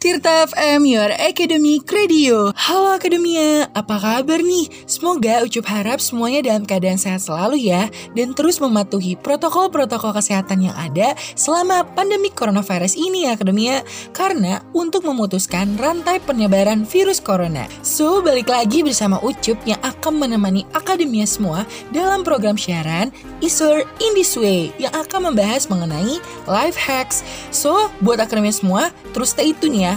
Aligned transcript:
Tirta 0.00 0.48
FM, 0.48 0.88
your 0.88 1.12
academic 1.12 1.84
radio. 1.92 2.56
Halo 2.56 2.96
Akademia, 2.96 3.68
apa 3.76 4.00
kabar 4.00 4.40
nih? 4.40 4.72
Semoga 4.88 5.44
Ucup 5.44 5.68
harap 5.68 6.00
semuanya 6.00 6.40
dalam 6.40 6.64
keadaan 6.64 6.96
sehat 6.96 7.20
selalu 7.20 7.68
ya, 7.68 7.84
dan 8.16 8.32
terus 8.32 8.64
mematuhi 8.64 9.20
protokol-protokol 9.20 10.16
kesehatan 10.16 10.64
yang 10.64 10.72
ada 10.72 11.12
selama 11.36 11.84
pandemi 11.84 12.32
coronavirus 12.32 12.96
ini 12.96 13.28
ya 13.28 13.36
Akademia. 13.36 13.84
Karena 14.16 14.64
untuk 14.72 15.04
memutuskan 15.04 15.76
rantai 15.76 16.16
penyebaran 16.24 16.88
virus 16.88 17.20
corona. 17.20 17.68
So, 17.84 18.24
balik 18.24 18.48
lagi 18.48 18.80
bersama 18.80 19.20
Ucup 19.20 19.60
yang 19.68 19.84
akan 19.84 20.16
menemani 20.16 20.64
Akademia 20.72 21.28
semua 21.28 21.68
dalam 21.92 22.24
program 22.24 22.56
siaran 22.56 23.12
Isur 23.44 23.84
in 24.00 24.12
this 24.16 24.32
way 24.32 24.72
yang 24.80 24.96
akan 24.96 25.28
membahas 25.28 25.68
mengenai 25.68 26.24
life 26.48 26.80
hacks. 26.80 27.20
So, 27.52 27.92
buat 28.00 28.16
Akademia 28.16 28.56
semua, 28.56 28.88
terus 29.12 29.36
stay 29.36 29.52
tune 29.52 29.76
ya 29.76 29.89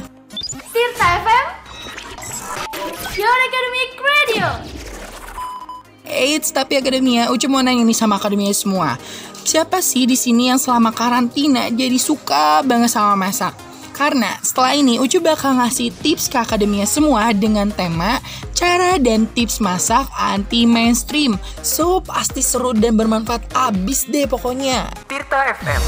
FM 1.03 1.45
Your 3.19 3.37
Academic 3.51 3.91
Radio 3.99 4.47
Eits, 6.07 6.55
tapi 6.55 6.79
Akademia, 6.79 7.27
Ucu 7.27 7.51
mau 7.51 7.59
nanya 7.59 7.83
nih 7.83 7.97
sama 7.97 8.15
Akademia 8.15 8.55
semua. 8.55 8.95
Siapa 9.43 9.83
sih 9.83 10.07
di 10.07 10.15
sini 10.15 10.47
yang 10.47 10.55
selama 10.55 10.95
karantina 10.95 11.67
jadi 11.67 11.99
suka 11.99 12.63
banget 12.63 12.95
sama 12.95 13.19
masak? 13.19 13.51
Karena 13.91 14.39
setelah 14.39 14.79
ini 14.79 14.95
Ucu 14.95 15.19
bakal 15.19 15.59
ngasih 15.59 15.91
tips 15.99 16.31
ke 16.31 16.39
Akademia 16.39 16.87
semua 16.87 17.35
dengan 17.35 17.67
tema 17.67 18.23
cara 18.55 18.95
dan 18.95 19.27
tips 19.35 19.59
masak 19.59 20.07
anti 20.15 20.63
mainstream. 20.63 21.35
So, 21.59 21.99
pasti 21.99 22.39
seru 22.39 22.71
dan 22.71 22.95
bermanfaat 22.95 23.51
abis 23.51 24.07
deh 24.07 24.23
pokoknya. 24.23 24.87
Tirta 25.11 25.51
FM 25.59 25.81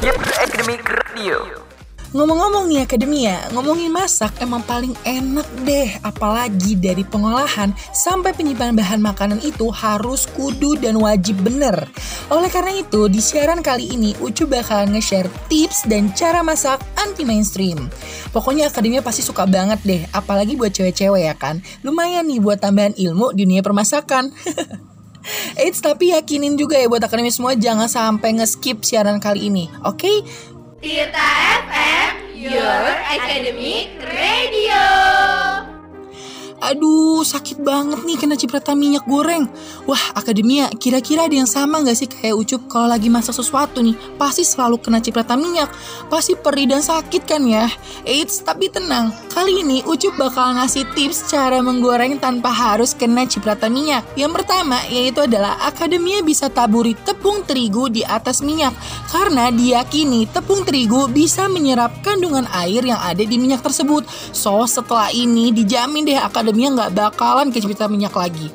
Your 0.00 0.16
Academic 0.16 0.80
Radio 0.88 1.67
Ngomong-ngomong 2.08 2.72
nih 2.72 2.88
Akademia, 2.88 3.36
ngomongin 3.52 3.92
masak 3.92 4.32
emang 4.40 4.64
paling 4.64 4.96
enak 5.04 5.44
deh. 5.68 5.92
Apalagi 6.00 6.72
dari 6.72 7.04
pengolahan 7.04 7.76
sampai 7.92 8.32
penyimpanan 8.32 8.72
bahan 8.72 8.96
makanan 9.04 9.44
itu 9.44 9.68
harus 9.68 10.24
kudu 10.32 10.80
dan 10.80 10.96
wajib 10.96 11.36
bener. 11.44 11.84
Oleh 12.32 12.48
karena 12.48 12.72
itu, 12.80 13.12
di 13.12 13.20
siaran 13.20 13.60
kali 13.60 13.92
ini 13.92 14.16
Ucu 14.24 14.48
bakal 14.48 14.88
nge-share 14.88 15.28
tips 15.52 15.84
dan 15.84 16.08
cara 16.16 16.40
masak 16.40 16.80
anti 16.96 17.28
mainstream. 17.28 17.92
Pokoknya 18.32 18.72
Akademia 18.72 19.04
pasti 19.04 19.20
suka 19.20 19.44
banget 19.44 19.84
deh, 19.84 20.00
apalagi 20.08 20.56
buat 20.56 20.72
cewek-cewek 20.72 21.28
ya 21.28 21.36
kan. 21.36 21.60
Lumayan 21.84 22.24
nih 22.24 22.40
buat 22.40 22.56
tambahan 22.56 22.96
ilmu 22.96 23.36
di 23.36 23.44
dunia 23.44 23.60
permasakan. 23.60 24.32
Eits, 25.60 25.84
tapi 25.84 26.16
yakinin 26.16 26.56
juga 26.56 26.80
ya 26.80 26.88
buat 26.88 27.04
akademi 27.04 27.28
semua 27.28 27.52
jangan 27.52 27.84
sampai 27.84 28.40
nge-skip 28.40 28.80
siaran 28.80 29.20
kali 29.20 29.52
ini. 29.52 29.68
Oke? 29.84 30.24
Tirta 30.78 31.26
FM 31.66 31.77
Your 33.10 33.22
Academic 33.22 34.02
Radio 34.02 34.07
Aduh, 36.68 37.24
sakit 37.24 37.64
banget 37.64 38.04
nih 38.04 38.20
kena 38.20 38.36
cipratan 38.36 38.76
minyak 38.76 39.08
goreng. 39.08 39.48
Wah, 39.88 40.12
akademia, 40.12 40.68
kira-kira 40.76 41.24
ada 41.24 41.32
yang 41.32 41.48
sama 41.48 41.80
gak 41.80 41.96
sih 41.96 42.04
kayak 42.04 42.36
Ucup 42.36 42.68
kalau 42.68 42.92
lagi 42.92 43.08
masak 43.08 43.32
sesuatu 43.40 43.80
nih? 43.80 43.96
Pasti 44.20 44.44
selalu 44.44 44.76
kena 44.76 45.00
cipratan 45.00 45.40
minyak. 45.40 45.72
Pasti 46.12 46.36
perih 46.36 46.68
dan 46.68 46.84
sakit 46.84 47.24
kan 47.24 47.40
ya? 47.48 47.72
Eits, 48.04 48.44
tapi 48.44 48.68
tenang. 48.68 49.16
Kali 49.32 49.64
ini 49.64 49.80
Ucup 49.88 50.20
bakal 50.20 50.60
ngasih 50.60 50.84
tips 50.92 51.32
cara 51.32 51.64
menggoreng 51.64 52.20
tanpa 52.20 52.52
harus 52.52 52.92
kena 52.92 53.24
cipratan 53.24 53.72
minyak. 53.72 54.04
Yang 54.12 54.44
pertama 54.44 54.76
yaitu 54.92 55.24
adalah 55.24 55.56
akademia 55.64 56.20
bisa 56.20 56.52
taburi 56.52 56.92
tepung 57.00 57.48
terigu 57.48 57.88
di 57.88 58.04
atas 58.04 58.44
minyak. 58.44 58.76
Karena 59.08 59.48
diyakini 59.48 60.28
tepung 60.28 60.68
terigu 60.68 61.08
bisa 61.08 61.48
menyerap 61.48 61.96
kandungan 62.04 62.44
air 62.52 62.84
yang 62.84 63.00
ada 63.00 63.24
di 63.24 63.40
minyak 63.40 63.64
tersebut. 63.64 64.04
So, 64.36 64.68
setelah 64.68 65.08
ini 65.16 65.48
dijamin 65.48 66.04
deh 66.04 66.20
akademia 66.20 66.57
nggak 66.66 66.90
bakalan 66.98 67.54
kecepatan 67.54 67.94
minyak 67.94 68.18
lagi. 68.18 68.50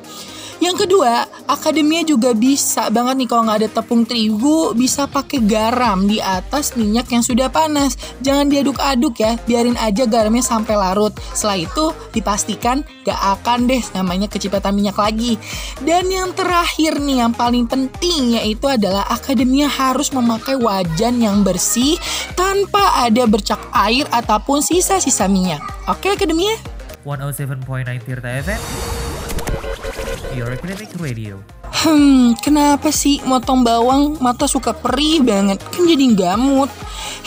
Yang 0.64 0.88
kedua, 0.88 1.28
akademia 1.44 2.06
juga 2.08 2.32
bisa 2.32 2.88
banget 2.88 3.20
nih 3.20 3.28
kalau 3.28 3.42
nggak 3.44 3.58
ada 3.60 3.68
tepung 3.68 4.08
terigu, 4.08 4.72
bisa 4.72 5.04
pakai 5.04 5.44
garam 5.44 6.08
di 6.08 6.24
atas 6.24 6.72
minyak 6.72 7.04
yang 7.12 7.20
sudah 7.20 7.52
panas. 7.52 8.00
Jangan 8.24 8.48
diaduk-aduk 8.48 9.20
ya, 9.20 9.36
biarin 9.44 9.76
aja 9.76 10.08
garamnya 10.08 10.40
sampai 10.40 10.72
larut. 10.78 11.12
Setelah 11.36 11.68
itu, 11.68 11.84
dipastikan 12.16 12.80
gak 13.04 13.20
akan 13.40 13.68
deh 13.68 13.84
namanya 13.92 14.24
kecepatan 14.24 14.72
minyak 14.72 14.96
lagi. 14.96 15.36
Dan 15.84 16.08
yang 16.08 16.32
terakhir 16.32 16.96
nih, 16.96 17.20
yang 17.20 17.36
paling 17.36 17.68
penting 17.68 18.40
yaitu 18.40 18.64
adalah 18.64 19.04
akademia 19.12 19.68
harus 19.68 20.16
memakai 20.16 20.56
wajan 20.56 21.20
yang 21.20 21.44
bersih 21.44 22.00
tanpa 22.40 23.04
ada 23.04 23.28
bercak 23.28 23.60
air 23.84 24.08
ataupun 24.08 24.64
sisa-sisa 24.64 25.28
minyak. 25.28 25.60
Oke 25.92 26.08
akademia? 26.08 26.73
107.9 27.04 27.68
Tirta 28.00 28.28
FM 28.40 28.62
Your 30.32 30.48
Academic 30.56 30.88
Radio 30.96 31.36
Hmm, 31.84 32.32
kenapa 32.40 32.88
sih 32.88 33.20
motong 33.28 33.60
bawang 33.60 34.16
mata 34.16 34.48
suka 34.48 34.72
perih 34.72 35.20
banget? 35.20 35.60
Kan 35.68 35.84
jadi 35.84 36.16
gamut. 36.16 36.72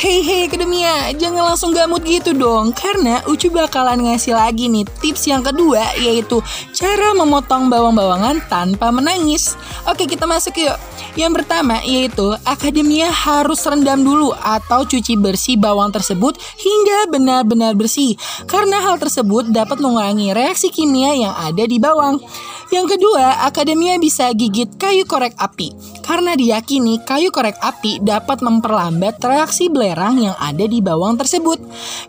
Hei 0.02 0.26
hei 0.26 0.50
akademia, 0.50 1.14
jangan 1.14 1.54
langsung 1.54 1.78
gamut 1.78 2.02
gitu 2.02 2.34
dong. 2.34 2.74
Karena 2.74 3.22
Ucu 3.30 3.54
bakalan 3.54 4.10
ngasih 4.10 4.34
lagi 4.34 4.66
nih 4.66 4.82
tips 4.98 5.30
yang 5.30 5.46
kedua 5.46 5.86
yaitu 6.02 6.42
cara 6.74 7.14
memotong 7.14 7.70
bawang-bawangan 7.70 8.42
tanpa 8.50 8.90
menangis. 8.90 9.54
Oke, 9.86 10.10
kita 10.10 10.26
masuk 10.26 10.58
yuk. 10.58 10.78
Yang 11.18 11.42
pertama 11.42 11.82
yaitu 11.82 12.38
akademia 12.46 13.10
harus 13.10 13.66
rendam 13.66 14.06
dulu 14.06 14.38
atau 14.38 14.86
cuci 14.86 15.18
bersih 15.18 15.58
bawang 15.58 15.90
tersebut 15.90 16.38
hingga 16.38 17.10
benar-benar 17.10 17.74
bersih. 17.74 18.14
Karena 18.46 18.78
hal 18.86 19.02
tersebut 19.02 19.50
dapat 19.50 19.82
mengurangi 19.82 20.38
reaksi 20.38 20.70
kimia 20.70 21.18
yang 21.18 21.34
ada 21.34 21.66
di 21.66 21.82
bawang. 21.82 22.22
Yang 22.70 23.00
kedua, 23.00 23.50
akademia 23.50 23.98
bisa 23.98 24.30
gigit 24.38 24.78
kayu 24.78 25.10
korek 25.10 25.34
api 25.42 25.74
karena 26.08 26.40
diyakini 26.40 27.04
kayu 27.04 27.36
korek 27.36 27.60
api 27.60 28.00
dapat 28.00 28.40
memperlambat 28.40 29.20
reaksi 29.20 29.68
belerang 29.68 30.24
yang 30.24 30.36
ada 30.40 30.64
di 30.64 30.80
bawang 30.80 31.20
tersebut. 31.20 31.60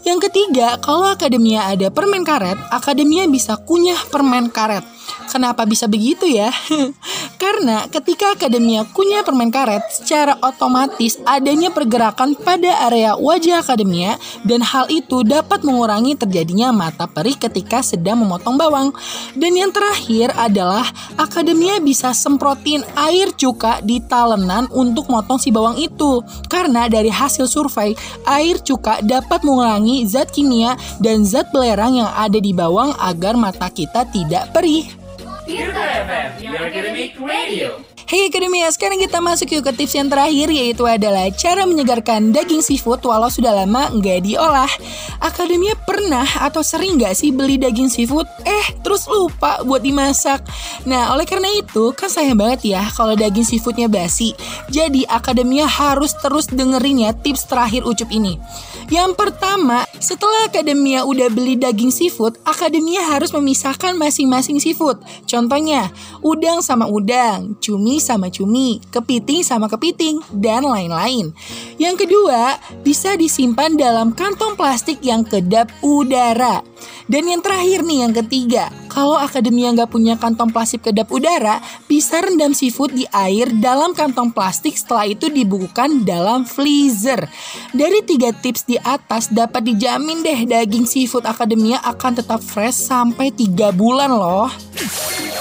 Yang 0.07 0.31
ketiga, 0.31 0.79
kalau 0.79 1.11
akademia 1.11 1.67
ada 1.67 1.91
permen 1.91 2.23
karet, 2.23 2.61
akademia 2.71 3.27
bisa 3.27 3.59
kunyah 3.59 3.99
permen 4.13 4.55
karet. 4.55 4.87
Kenapa 5.29 5.67
bisa 5.67 5.91
begitu 5.91 6.31
ya? 6.31 6.49
Karena 7.38 7.87
ketika 7.87 8.34
akademia 8.34 8.82
kunyah 8.91 9.22
permen 9.22 9.54
karet, 9.54 9.87
secara 9.94 10.34
otomatis 10.43 11.22
adanya 11.22 11.71
pergerakan 11.71 12.34
pada 12.34 12.91
area 12.91 13.15
wajah 13.15 13.62
akademia 13.62 14.19
dan 14.43 14.59
hal 14.59 14.91
itu 14.91 15.22
dapat 15.22 15.62
mengurangi 15.62 16.19
terjadinya 16.19 16.75
mata 16.75 17.06
perih 17.06 17.38
ketika 17.38 17.78
sedang 17.78 18.27
memotong 18.27 18.59
bawang. 18.59 18.91
Dan 19.38 19.54
yang 19.54 19.71
terakhir 19.71 20.34
adalah 20.34 20.91
akademia 21.15 21.78
bisa 21.78 22.10
semprotin 22.10 22.82
air 22.98 23.31
cuka 23.31 23.87
di 23.87 24.03
talenan 24.03 24.66
untuk 24.75 25.06
motong 25.06 25.38
si 25.38 25.54
bawang 25.54 25.78
itu. 25.78 26.19
Karena 26.50 26.91
dari 26.91 27.09
hasil 27.09 27.47
survei, 27.47 27.94
air 28.27 28.59
cuka 28.59 28.98
dapat 29.06 29.47
mengurangi 29.47 30.03
zat 30.10 30.34
kimia 30.34 30.75
dan 30.98 31.22
zat 31.22 31.54
belerang 31.54 32.03
yang 32.03 32.10
ada 32.19 32.43
di 32.43 32.50
bawang 32.50 32.91
agar 32.98 33.38
mata 33.38 33.71
kita 33.71 34.10
tidak 34.10 34.50
perih. 34.50 35.08
Tirta 35.48 35.81
FM 35.81 36.44
Your 36.44 36.56
Academic 36.60 37.19
Radio 37.19 37.82
Hey 38.09 38.33
Akademia, 38.33 38.73
sekarang 38.73 39.05
kita 39.05 39.21
masuk 39.21 39.53
yuk 39.53 39.69
ke 39.69 39.85
tips 39.85 39.93
yang 39.93 40.09
terakhir 40.09 40.49
yaitu 40.49 40.81
adalah 40.89 41.29
cara 41.29 41.69
menyegarkan 41.69 42.33
daging 42.33 42.65
seafood 42.65 43.05
walau 43.05 43.29
sudah 43.29 43.53
lama 43.53 43.93
nggak 43.93 44.25
diolah. 44.25 44.73
Akademia 45.21 45.77
pernah 45.85 46.25
atau 46.41 46.65
sering 46.65 46.97
nggak 46.97 47.13
sih 47.13 47.37
beli 47.37 47.61
daging 47.61 47.93
seafood? 47.93 48.25
Eh, 48.49 48.81
terus 48.81 49.05
lupa 49.13 49.61
buat 49.61 49.85
dimasak. 49.85 50.41
Nah, 50.89 51.13
oleh 51.13 51.29
karena 51.29 51.53
itu 51.53 51.93
kan 51.93 52.09
sayang 52.09 52.41
banget 52.41 52.81
ya 52.81 52.89
kalau 52.97 53.13
daging 53.13 53.45
seafoodnya 53.45 53.93
basi. 53.93 54.33
Jadi 54.73 55.05
Akademia 55.05 55.69
harus 55.69 56.17
terus 56.17 56.49
dengerin 56.49 57.05
ya 57.05 57.13
tips 57.13 57.45
terakhir 57.45 57.85
Ucup 57.85 58.09
ini. 58.09 58.41
Yang 58.89 59.21
pertama, 59.21 59.85
setelah 60.01 60.49
Akademia 60.49 61.04
udah 61.04 61.28
beli 61.28 61.61
daging 61.61 61.93
seafood, 61.93 62.41
Akademia 62.49 63.04
harus 63.04 63.37
memisahkan 63.37 63.93
masing-masing 64.01 64.57
seafood. 64.65 64.97
Contohnya, 65.28 65.93
udang 66.25 66.65
sama 66.65 66.89
udang, 66.89 67.53
cumi 67.61 67.97
sama 68.00 68.33
cumi, 68.33 68.80
kepiting 68.91 69.45
sama 69.45 69.66
kepiting, 69.71 70.18
dan 70.34 70.65
lain-lain. 70.65 71.30
Yang 71.77 72.06
kedua, 72.06 72.59
bisa 72.83 73.15
disimpan 73.15 73.74
dalam 73.77 74.15
kantong 74.16 74.59
plastik 74.59 75.03
yang 75.04 75.22
kedap 75.22 75.71
udara. 75.84 76.62
Dan 77.09 77.24
yang 77.24 77.41
terakhir 77.41 77.83
nih, 77.83 78.04
yang 78.04 78.15
ketiga, 78.15 78.68
kalau 78.92 79.16
akademia 79.16 79.72
nggak 79.72 79.89
punya 79.89 80.21
kantong 80.21 80.53
plastik 80.53 80.84
kedap 80.84 81.09
udara, 81.09 81.59
bisa 81.89 82.21
rendam 82.21 82.53
seafood 82.53 82.92
di 82.92 83.09
air 83.09 83.48
dalam 83.62 83.97
kantong 83.97 84.28
plastik 84.28 84.77
setelah 84.77 85.09
itu 85.09 85.33
dibukukan 85.33 86.04
dalam 86.04 86.44
freezer. 86.44 87.24
Dari 87.72 88.04
tiga 88.04 88.34
tips 88.36 88.68
di 88.68 88.77
atas 88.77 89.33
dapat 89.33 89.72
dijamin 89.72 90.21
deh 90.21 90.44
daging 90.44 90.84
seafood 90.84 91.24
akademia 91.24 91.80
akan 91.80 92.21
tetap 92.21 92.44
fresh 92.44 92.77
sampai 92.77 93.33
tiga 93.33 93.72
bulan 93.72 94.12
loh. 94.12 94.53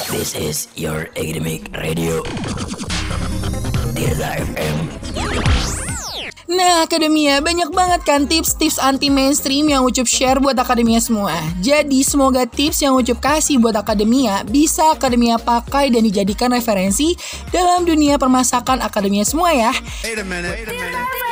This 0.08 0.40
is 0.40 0.72
your 0.80 1.12
academic 1.20 1.68
radio. 1.76 2.24
Tirta 3.92 4.40
FM. 4.40 4.78
Nah, 6.48 6.88
Akademia, 6.88 7.44
banyak 7.44 7.76
banget 7.76 8.08
kan 8.08 8.24
tips-tips 8.24 8.80
anti 8.80 9.12
mainstream 9.12 9.68
yang 9.68 9.84
Ucup 9.84 10.08
share 10.08 10.40
buat 10.40 10.56
Akademia 10.56 11.04
semua. 11.04 11.36
Jadi, 11.60 12.08
semoga 12.08 12.48
tips 12.48 12.80
yang 12.80 12.96
Ucup 12.96 13.20
kasih 13.20 13.60
buat 13.60 13.76
Akademia 13.76 14.48
bisa 14.48 14.96
Akademia 14.96 15.36
pakai 15.36 15.92
dan 15.92 16.08
dijadikan 16.08 16.56
referensi 16.56 17.20
dalam 17.52 17.84
dunia 17.84 18.16
permasakan 18.16 18.80
Akademia 18.80 19.28
semua 19.28 19.52
ya. 19.52 19.76
Wait 20.08 20.16
a 20.16 20.24
minute. 20.24 20.56
Wait 20.56 20.72
a 20.72 20.76
minute. 20.76 21.27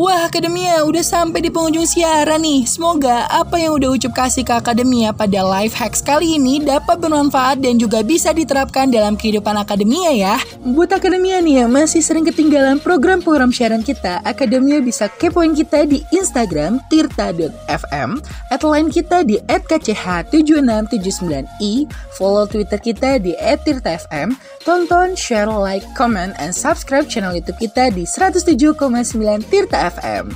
Wah, 0.00 0.32
Akademia 0.32 0.80
udah 0.88 1.04
sampai 1.04 1.44
di 1.44 1.52
penghujung 1.52 1.84
siaran 1.84 2.40
nih. 2.40 2.64
Semoga 2.64 3.28
apa 3.28 3.60
yang 3.60 3.76
udah 3.76 3.92
Ucup 3.92 4.16
kasih 4.16 4.48
ke 4.48 4.56
Akademia 4.56 5.12
pada 5.12 5.44
live 5.44 5.76
hacks 5.76 6.00
kali 6.00 6.40
ini 6.40 6.64
dapat 6.64 7.04
bermanfaat 7.04 7.60
dan 7.60 7.76
juga 7.76 8.00
bisa 8.00 8.32
diterapkan 8.32 8.88
dalam 8.88 9.12
kehidupan 9.12 9.60
Akademia 9.60 10.16
ya. 10.16 10.40
Buat 10.64 10.96
Akademia 10.96 11.44
nih 11.44 11.60
yang 11.60 11.76
masih 11.76 12.00
sering 12.00 12.24
ketinggalan 12.24 12.80
program-program 12.80 13.52
siaran 13.52 13.84
kita, 13.84 14.24
Akademia 14.24 14.80
bisa 14.80 15.12
kepoin 15.20 15.52
kita 15.52 15.84
di 15.84 16.00
Instagram 16.16 16.80
tirta.fm, 16.88 18.24
at 18.48 18.64
line 18.64 18.88
kita 18.88 19.20
di 19.20 19.36
@kch7679i, 19.52 21.84
follow 22.16 22.48
Twitter 22.48 22.80
kita 22.80 23.20
di 23.20 23.36
@tirta_fm, 23.36 24.32
tonton, 24.64 25.12
share, 25.12 25.52
like, 25.52 25.84
comment, 25.92 26.32
and 26.40 26.56
subscribe 26.56 27.04
channel 27.04 27.36
YouTube 27.36 27.60
kita 27.60 27.92
di 27.92 28.08
107,9 28.08 29.44
Tirta 29.52 29.89
FM. 29.98 30.34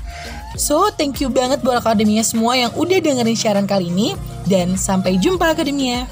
So, 0.54 0.90
thank 0.94 1.18
you 1.22 1.30
banget 1.30 1.62
buat 1.66 1.82
Akademia 1.82 2.22
semua 2.22 2.54
yang 2.54 2.70
udah 2.74 2.98
dengerin 3.02 3.38
siaran 3.38 3.66
kali 3.66 3.90
ini. 3.90 4.14
Dan 4.46 4.78
sampai 4.78 5.18
jumpa 5.18 5.54
Akademia. 5.54 6.06